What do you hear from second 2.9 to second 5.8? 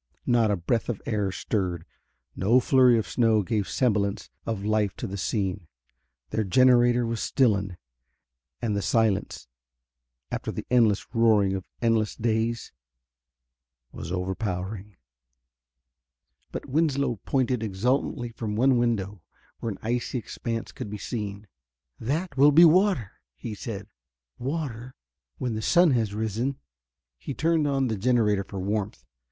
of snow gave semblance of life to the scene.